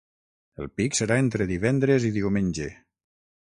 [0.63, 2.69] El pic serà entre divendres i diumenge.